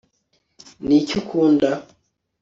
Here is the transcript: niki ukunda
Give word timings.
niki 0.85 1.13
ukunda 1.21 1.69